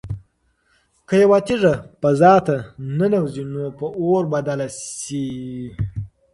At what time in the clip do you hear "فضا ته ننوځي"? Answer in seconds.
2.01-3.43